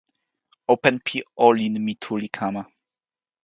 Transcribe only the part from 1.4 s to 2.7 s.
olin mi tu li kama.